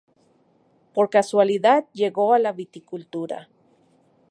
[0.95, 3.49] Por casualidad llegó a la viticultura.